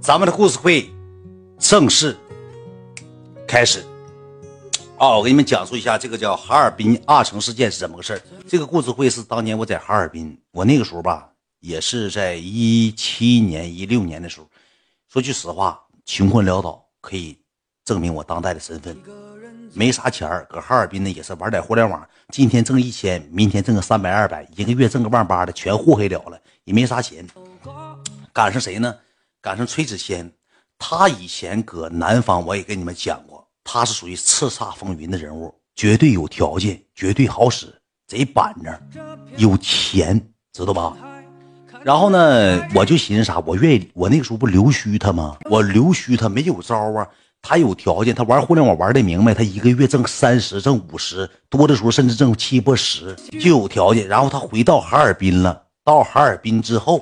[0.00, 0.90] 咱们的故事会
[1.58, 2.16] 正式
[3.46, 3.84] 开始。
[4.96, 8.22] 啊，我给你们讲述一下这个叫哈尔滨二城事件是怎么个事儿。
[8.46, 11.28] 这个故事会是当年我在哈尔滨，我那个时候吧，
[11.60, 14.48] 也是在一七年、一六年的时候。
[15.08, 17.38] 说句实话，穷困潦倒，可以
[17.84, 18.96] 证明我当代的身份。
[19.72, 27.26] 没啥钱儿，搁哈尔滨呢也是玩点互联网，今天挣一千，明天挣个三百二百，一个月挣个万八的，全祸害了了，也没啥钱。
[28.32, 28.94] 赶上谁呢？
[29.44, 30.32] 赶上崔子谦，
[30.78, 37.66] 他以前搁南方，我也跟你们讲过，他是属于叱咤风云的人物，绝对有条件，绝对好使，
[38.06, 39.04] 贼板正，
[39.36, 40.18] 有钱，
[40.54, 40.96] 知道吧？
[41.82, 45.36] 然后呢，我就寻思啥，我愿意，我那个时候不留须他吗？
[45.50, 47.06] 我留须他没有招啊。
[47.42, 54.08] 他有条件，他玩互联网玩的明白，他一个月挣三十，挣五十多的时候，甚至挣七八十，就有条件。
[54.08, 56.98] 然后他回到哈尔滨了，到哈尔滨之后，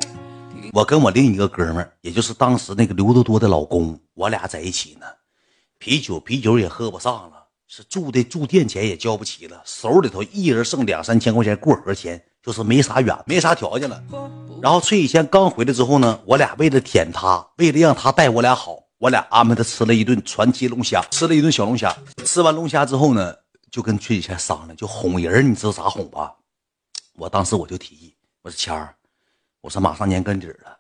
[0.75, 5.05] 我跟我另一个哥们儿，也就是当时那个刘多多的老公，我俩在一起呢。
[5.79, 14.03] 啤酒啤酒也喝不上了，是住的住店钱也交不起了，手里头一人剩两三千块钱过河钱，就是没啥远，没啥条件了。
[14.63, 18.79] 然后崔以谦刚回来之后呢，我俩为了舔他，为了让他待我俩好。
[18.97, 21.95] 我俩安排他吃了一顿传奇龙虾，吃了一顿小龙虾。
[22.25, 23.35] 吃完龙虾之后呢，
[23.71, 25.51] 就跟崔谦商量，就哄人。
[25.51, 26.35] 你知道咋哄吧？
[27.17, 28.95] 我当时我就提议，我说谦儿，
[29.63, 30.77] 我说马上年根底了，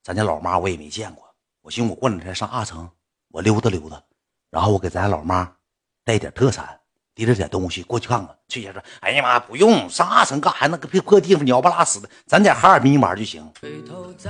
[0.00, 1.24] 咱家老妈我也没见过。
[1.60, 2.88] 我寻思我过两天上阿城，
[3.32, 4.00] 我溜达溜达，
[4.48, 5.52] 然后我给咱家老妈
[6.04, 6.78] 带点特产，
[7.16, 8.36] 提了点东西过去看看。
[8.46, 10.68] 翠姐说：“哎呀妈，不用上阿城干啥？
[10.68, 13.44] 那个破破地方鸟不拉屎的，咱在哈尔滨玩就行。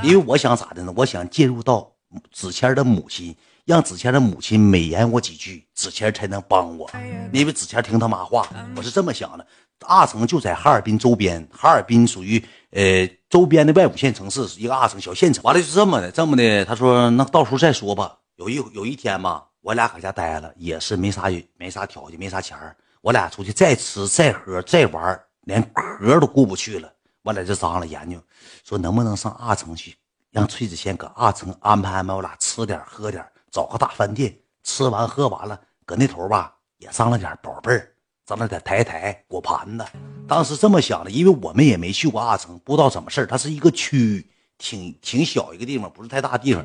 [0.03, 0.93] 因为我想咋的呢？
[0.97, 1.93] 我想介入到。”
[2.31, 6.91] 子谦的母亲让子谦的母亲美言我几句，子谦才能帮我。
[7.33, 9.47] 因为子谦听他妈话，我是这么想的。
[9.87, 15.43] 阿城就在哈尔滨周边，哈尔滨属于呃周边的外五线城市，一个二城小县城。
[15.45, 16.65] 完了是这么的，这么的。
[16.65, 18.19] 他说那到时候再说吧。
[18.37, 22.59] 有一有一天吧，我俩搁家待了，也是没啥没啥条件，没啥钱
[23.01, 26.93] 我俩出去再吃再喝再玩，连壳都过不去了。
[27.23, 28.19] 我俩就商量研究，
[28.65, 29.95] 说能不能上二城去。
[30.31, 37.92] 让崔子谦搁二城安排安排，我俩吃点喝点，找个大饭店，吃完喝完了，搁那头吧也上了点宝贝儿，
[38.27, 39.85] 上了点台台果盘子。
[40.29, 44.27] 当时这么想的，因为我们也没去过阿城，不知道怎么事它是一个区，
[44.59, 46.65] 挺挺小一个地方，不是太大地方。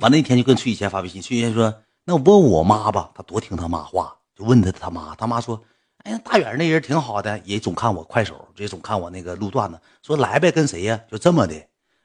[0.00, 1.74] 完那天就跟崔子谦发微信，崔子谦说
[2.04, 5.62] ：“那问我妈吧，他多听他妈话，就问他他妈，他妈说：
[6.04, 10.98] 哎呀，大远那人挺好的，也总看我快手，也总看我那个路段子，说来呗，跟谁呀？
[11.10, 11.54] 就这么的。”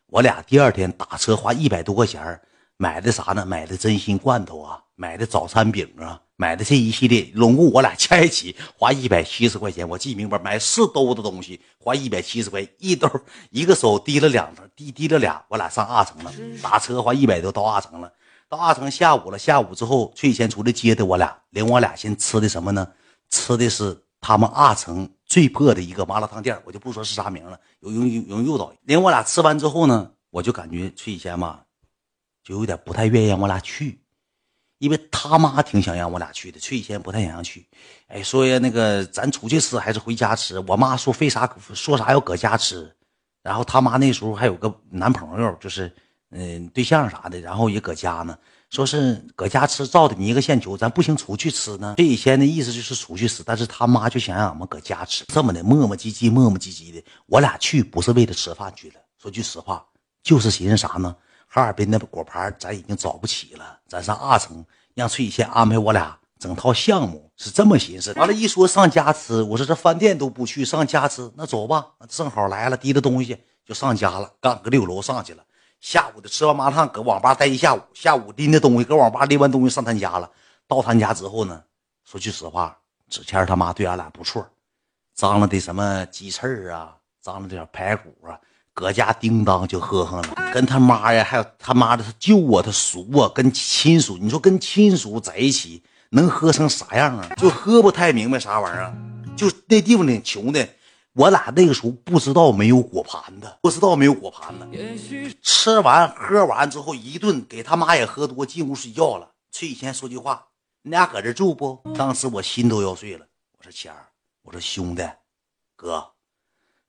[0.08, 2.40] 我俩第二天打车花一百多块钱
[2.78, 3.46] 买的啥呢？
[3.46, 9.88] 买的真心罐头啊，买的早餐饼啊，买的这一系列，拢共我俩 加一起花一百七十块钱。
[9.88, 13.10] 我记明白，买四兜的东西花一百七十块，一兜
[13.52, 16.32] 一个手提了两提提了俩，我俩上二层了，
[16.62, 18.12] 打车花一百多到二层了。
[18.48, 22.88] 到二层下午了，下午之后翠仙出来接的我俩，领我俩先吃的什么呢？
[23.30, 25.10] 吃的是他们二层。
[25.28, 27.60] 最破的一个麻辣烫店，我就不说是啥名了。
[27.80, 31.62] 有有有有诱导，领我俩吃完之后呢，我就感觉崔以前嘛，
[32.44, 34.00] 就有点不太愿意让我俩去，
[34.80, 36.60] 因为他妈挺想让我俩去的。
[36.60, 37.66] 崔以前不太想让去，
[38.08, 40.60] 哎，说呀那个咱出去吃还是回家吃？
[40.68, 42.94] 我妈说非啥说啥要搁家吃，
[43.42, 45.94] 然后他妈那时候还有个男朋友，就是
[46.32, 48.38] 嗯对象啥的，然后也搁家呢。
[48.72, 51.94] 说是搁家吃照的你一个线球，咱不行出去吃呢。
[51.96, 57.02] 这以前的意思就是出去吃，但是他妈就想让俺们搁家吃，这么的磨磨唧唧、磨磨唧唧的。
[57.28, 59.86] 我俩去不是为了吃饭去了，说句实话，
[60.24, 61.16] 就是寻思啥呢？
[61.56, 68.12] 哈尔滨那果盘咱已经找不起了，咱上二层让崔先安排我俩整套项目，是这么寻思。
[68.20, 71.88] 完了，一说上家吃，我说这饭店都不去，上家吃，那走吧。
[72.10, 75.46] 正好来了，提着东西就上家了，刚搁六楼上去了。
[75.80, 77.80] 下午的吃完麻辣烫，搁网吧待一下午。
[77.94, 80.30] 下午拎着东西，搁网吧拎完东西上他家了。
[80.68, 81.64] 到他家之后呢，
[82.04, 82.78] 说句实话，
[83.10, 84.46] 子谦他妈对俺俩不错，
[85.14, 88.38] 张罗的什么鸡翅啊，张罗点排骨啊，
[88.76, 90.52] 搁家叮当就喝上了。
[90.54, 97.28] 跟他妈呀，还有他妈的他舅啊，他叔啊，跟亲属，你说跟亲属在一起能喝成啥样啊？
[97.38, 98.94] 就喝不太明白啥玩意儿，
[99.36, 100.70] 就那地方挺穷的。
[101.14, 104.68] 我俩那个时候不知道没有果盘子，不知道没有果盘子。
[105.42, 109.32] 吃完喝完之后一顿，给他妈也喝多，进屋睡觉了。
[109.50, 110.48] 崔以前说句话
[110.84, 113.26] ：“你俩搁这住不？”当时我心都要碎了。
[113.58, 114.08] 我说：“谦儿，
[114.44, 115.10] 我说兄弟，
[115.78, 116.06] 哥，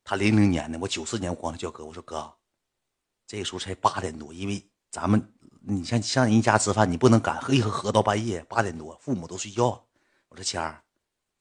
[0.09, 1.83] 他零零年的，我九四年我管他叫哥。
[1.83, 2.31] 我说哥，
[3.27, 5.21] 这时候才八点多，因为咱们
[5.59, 9.65] 你像像人家吃饭，你不能赶喝一喝喝到半夜八点多，父母都睡觉。
[10.29, 10.81] 我说谦儿。”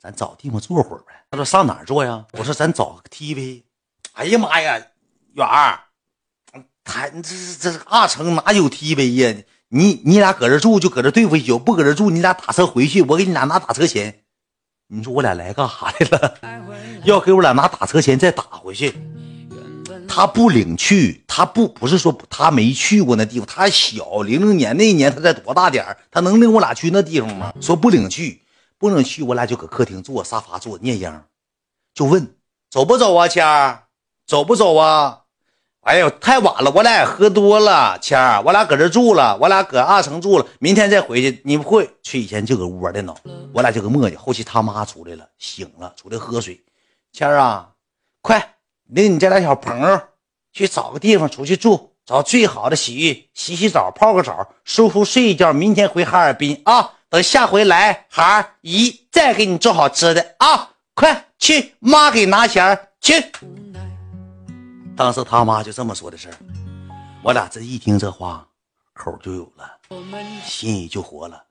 [0.03, 1.25] 咱找地方坐会儿呗。
[1.31, 2.27] 他说上哪儿坐呀？
[2.33, 3.63] 我说咱找个 TV。
[4.15, 4.85] 哎呀妈呀，
[5.35, 5.81] 远儿，
[6.83, 7.23] 他这
[7.61, 9.45] 这二层哪有 TV 呀？
[9.69, 14.25] 你你俩搁这住就搁这对付一宿，不搁这住你俩打车回去，我给你俩拿打车钱。
[14.89, 16.39] 你说我俩来干啥来了？
[17.05, 18.95] 要给我俩拿打车钱再打回去。
[20.09, 27.53] 他不领去，他不不是说他没去过那地方，他小零零年那一年他才多大点儿他能领我俩去那地方吗？
[27.61, 28.43] 说不领去，
[28.79, 31.25] 不领去，我俩就搁客厅坐沙发坐念秧，
[31.93, 32.35] 就问
[32.71, 33.89] 走不走啊，谦儿，
[34.27, 35.23] 走不走啊？
[35.87, 41.41] 哎呦，太晚了，我俩也喝多了，谦儿，我俩搁这住了，我俩搁二层住了，明天再回去。
[41.45, 43.17] 你不会去以前就搁屋玩电脑，
[43.55, 44.17] 我俩就搁磨叽。
[44.17, 46.61] 后期他妈出来了，醒了，出来喝水。
[47.13, 47.69] 谦儿啊，
[48.21, 48.57] 快！
[48.89, 50.01] 领你这俩小朋友
[50.53, 55.53] 去找个地方出去住，找最好的洗浴，洗洗澡，泡个澡，舒服睡一觉。
[55.53, 56.95] 明天回哈尔滨啊！
[57.09, 60.71] 等下回来，孩儿姨再给你做好吃的啊！
[60.95, 63.15] 快去，妈给拿钱去。
[64.97, 66.37] 当时他妈就这么说的事儿，
[67.23, 68.49] 我俩这一听这话，
[68.95, 69.79] 口就有了，
[70.43, 71.45] 心里就活了。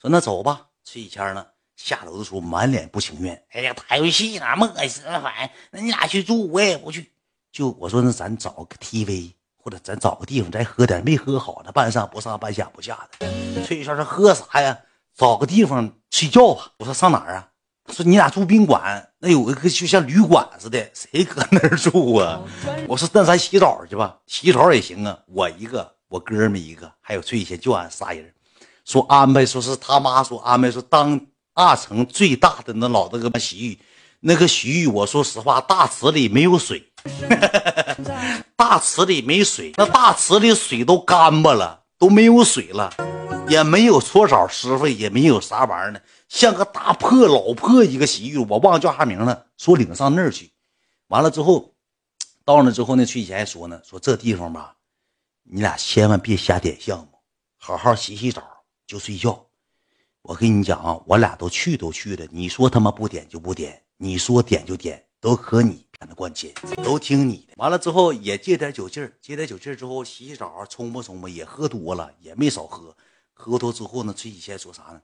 [0.00, 1.46] 说那走吧，崔一谦呢。
[1.76, 5.50] 下楼的时候满脸不情愿，哎呀，打游戏呢，么死烦。
[5.70, 7.12] 那你俩去住，我也不去。
[7.52, 13.28] 就我说，那咱找个 TV，或者咱找个地方再喝点，没喝好呢，半上不上，半下不下的。
[13.66, 14.78] 崔玉轩说喝啥呀？
[15.14, 16.72] 找个地方睡觉吧。
[16.78, 17.50] 我说上哪儿啊？
[17.88, 22.40] 说你俩住宾馆，那有一个就像旅馆似的，谁搁那儿住啊？
[22.88, 25.18] 我说那咱洗澡去吧，洗澡也行啊。
[25.26, 28.32] 我一个，我哥们一个，还有崔贤，就俺仨人。
[28.84, 31.20] 说安排，说是他妈说安排，说当。
[31.58, 33.78] 二层最大的那老那个洗浴，
[34.20, 36.84] 那个洗浴，我说实话，大池里没有水，
[38.54, 42.92] 大池里没水，那大池里水都干巴了，都没有水了，
[43.48, 50.52] 也没有搓澡师傅，也没有啥玩意儿呢，像个大破老破一个洗浴，我忘了叫啥名了，说领上那儿去，
[51.08, 51.74] 完了之后，
[52.44, 54.76] 到那之后呢，去以前还说呢，说这地方吧，
[55.44, 57.08] 你俩千万别瞎点项目，
[57.56, 58.42] 好好洗洗澡
[58.86, 59.46] 就睡觉。
[60.22, 66.52] 我跟你讲啊，我俩都去都去了，你说他妈不点就不点，你说点就点，都可你骗的关钱，
[66.82, 67.54] 都听你的。
[67.58, 72.96] 完了之后也借点酒劲儿，借点酒劲儿之后洗洗澡，冲吧冲吧，也喝多了，也没少喝。
[73.38, 75.00] 喝多之后呢，崔以前说啥呢？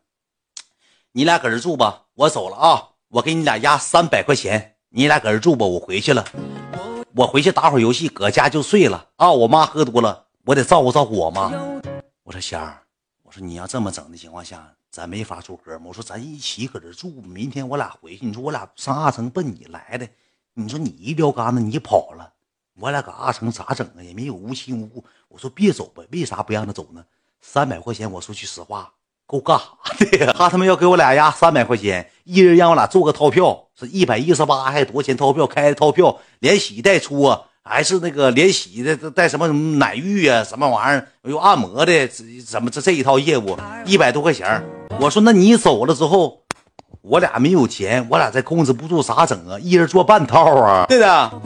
[1.13, 6.25] 你俩搁这住吧，我走了啊，我给你俩压三百块钱，你俩搁这住吧，我回去了，
[7.15, 9.31] 我回去打会儿游戏，搁家就睡了啊。
[9.31, 11.53] 我妈喝多了，我得照顾照顾我妈。
[12.23, 12.83] 我说仙儿，
[13.23, 14.75] 我说你要这么整的情况下。
[14.91, 18.27] 咱没法做哥们，我说咱一起搁这住，明天我俩回去。
[18.27, 20.07] 你说我俩上二层奔你来的，
[20.53, 22.31] 你说你一撂杆子你跑了，
[22.75, 24.03] 我俩搁二层咋整啊？
[24.03, 25.03] 也没有无亲无故。
[25.29, 27.03] 我说别走吧，为啥不让他走呢？
[27.43, 28.93] 三百块钱，我说句实话，
[29.27, 30.35] 够干啥的 呀？
[30.39, 35.47] 他他妈要给我俩压三百块钱，一人让我俩做个套票，是一百一十八还多少钱套票？
[35.47, 37.47] 开的套票连洗带搓。
[37.65, 42.09] 还是那个连洗的带什么什么奶浴啊，什么玩意儿又按摩的，
[42.45, 43.57] 怎么这这一套业务
[43.87, 44.61] 一百多块钱？
[44.99, 46.43] 我说那你走了之后，
[47.03, 49.57] 我俩没有钱，我俩再控制不住咋整啊？
[49.61, 50.87] 一人做半套啊？
[50.89, 51.41] 对的，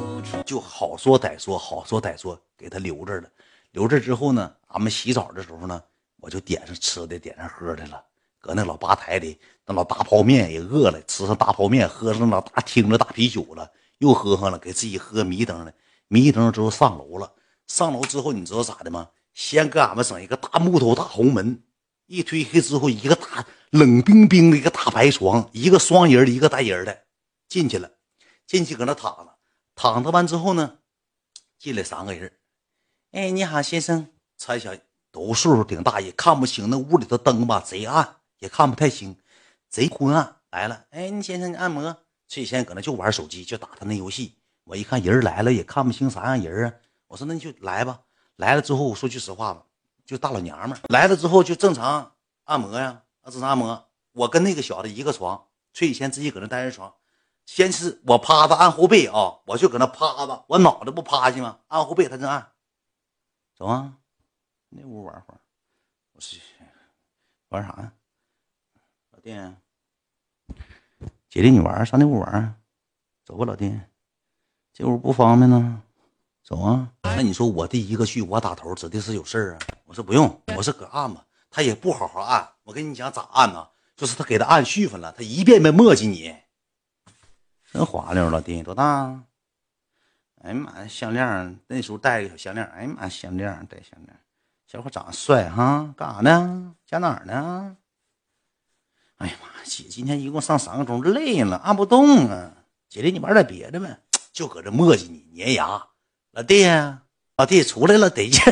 [0.47, 3.29] 就好说歹说，好说歹说，给他留着了。
[3.73, 5.83] 留着之后呢，俺们洗澡的时候呢，
[6.19, 8.05] 我就点上吃的，点上喝的了。
[8.39, 15.73] 搁那老吧台里，那老大泡面也饿了，吃上大泡面，喝上老大听着大啤酒了，又喝上了，给自己喝迷瞪了。
[16.09, 17.33] 迷瞪之后上楼了，
[17.67, 19.09] 上楼之后你知道咋的吗？
[19.33, 21.63] 先给俺们整一个大木头大红门，
[22.05, 27.05] 一推开之后，一个大冷冰冰的一个大白床，一个双人，一个单人的，
[27.49, 27.91] 进去了，
[28.47, 29.39] 进去搁那躺着，
[29.75, 30.81] 躺着完之后呢，
[31.59, 32.31] 进来三个人，
[33.13, 34.77] 哎，你好，先生，猜想
[35.11, 39.17] 都岁数挺大，也看不清那屋里头灯吧，贼暗，也看不太清，
[39.69, 40.37] 贼昏暗。
[40.51, 44.37] 来了，哎，你先生，你按摩，这先搁那就玩手机，就打他那游戏。
[44.65, 46.75] 我一看人来了，也看不清啥样人啊。
[47.09, 48.01] 我说那你就来吧。
[48.37, 49.63] 来了之后，我说句实话吧，
[50.05, 52.13] 就大老娘们来了之后就正常
[52.45, 53.87] 按摩呀，正常按摩。
[54.13, 56.95] 我跟那个小子一个床，崔以前自己搁那单人床。
[57.45, 61.59] 先是我趴着按后背啊，我就搁那趴着，我脑袋不趴下吗？
[61.69, 62.51] 按后背，他正按。
[63.57, 63.95] 走啊，
[64.77, 65.41] 那屋玩会儿。
[66.13, 66.39] 我是
[67.49, 67.93] 玩啥呀？
[69.11, 69.35] 老弟，
[71.31, 72.55] 姐弟你玩上那屋玩
[73.25, 73.81] 走吧，老弟。
[74.75, 75.83] 这屋不方便呢，
[76.43, 76.93] 走啊！
[77.03, 79.59] 那你说我第一个去，我打头指定是有事儿啊。
[79.87, 82.47] 我说不用，我是搁按吧，他也不好好按。
[82.63, 83.67] 我跟你讲咋按呢？
[83.97, 86.37] 就是他给他按絮分了，他一遍遍磨叽你。
[87.73, 89.25] 真滑溜，老弟多大？
[90.43, 94.21] 哎呀妈呀，项链那时候戴个小项链哎呀妈，项链戴项链
[94.67, 96.75] 小伙长得帅哈，干啥呢？
[96.85, 97.77] 家哪儿呢？
[99.19, 102.53] 哎呀妈，姐今天一共上三个钟，累了，按不动啊。
[102.89, 104.01] 姐姐，你玩点别的呗。
[104.33, 105.87] 就搁这磨叽你粘牙，
[106.33, 106.65] 老弟，
[107.37, 108.51] 老弟出来了，得劲儿，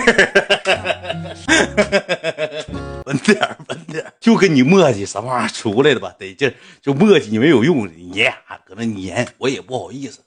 [3.07, 8.33] 稳点儿，稳点儿，就跟你磨叽什么玩意儿出来了吧，得劲儿，就磨叽你没有用，撵
[8.65, 10.21] 搁那粘，我也不好意思，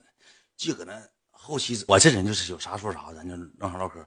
[0.57, 1.01] 就搁那
[1.31, 4.05] 后期，我这人就是有啥说啥，咱就让他唠嗑，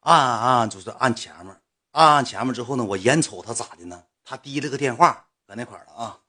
[0.00, 1.60] 按按就是按前面，
[1.92, 4.06] 按按前面之后呢，我眼瞅他咋的呢？
[4.24, 6.20] 他提了个电话搁那块了啊，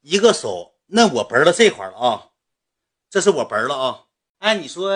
[0.00, 2.30] 一个手，那我奔了这块了啊，
[3.10, 4.06] 这是我奔了啊。
[4.38, 4.94] 哎，你说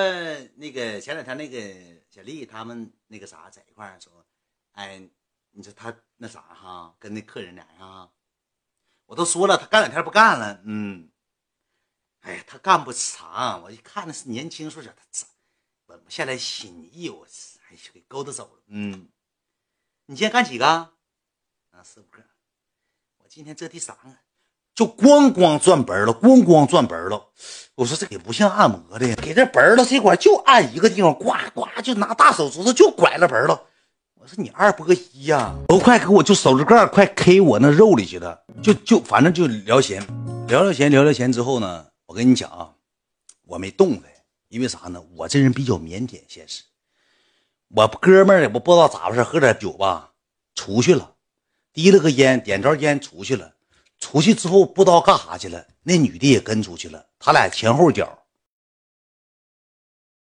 [0.57, 1.59] 那个前两天那个
[2.09, 4.25] 小丽他们那个啥在一块儿说，
[4.73, 5.03] 哎，
[5.51, 8.11] 你说他那啥哈，跟那客人俩哈，
[9.07, 11.11] 我都说了，他干两天不干了，嗯，
[12.21, 14.93] 哎呀，他干不长，我一看那是年轻时候他
[15.87, 17.27] 稳不下来心，意，我
[17.69, 19.09] 哎给勾搭走了，嗯，
[20.07, 20.67] 你今天干几个？
[20.67, 22.23] 啊，四五个，
[23.19, 24.11] 我今天这第三个。
[24.75, 27.31] 就咣咣转本了，咣咣转本了。
[27.77, 33.59] 我说这也不像按摩的，给这本了这块就按一个地方，呱呱就拿大手指头就拐了本了。
[34.17, 38.45] 我说你二波一呀，都快给我就手指盖快 K 我那肉里去了。
[38.63, 40.05] 就就反正就聊闲，
[40.49, 42.75] 聊聊闲，聊聊闲之后呢，我跟你讲啊，
[43.47, 44.11] 我没动弹，
[44.49, 45.03] 因为啥呢？
[45.15, 46.63] 我这人比较腼腆现实。
[47.69, 50.13] 我哥们儿我不知道咋回事，喝点酒吧，
[50.55, 51.15] 出去了，
[51.73, 53.55] 提了个烟，点着烟出去了。
[53.99, 58.26] 出去之后不知道干啥去了，那女的也跟出去了，他俩前后脚，